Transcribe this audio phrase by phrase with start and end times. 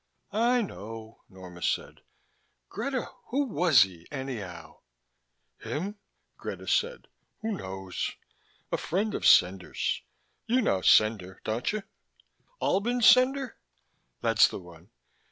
[0.33, 2.01] "I know," Norma said.
[2.69, 4.79] "Greta, who was he, anyhow?"
[5.59, 5.99] "Him?"
[6.37, 7.05] Greta said.
[7.43, 8.13] "Who knows?
[8.71, 10.01] A friend of Cendar's
[10.47, 11.83] you know Cendar, don't you?"
[12.59, 13.57] "Albin Cendar?"
[14.21, 14.89] "That's the one.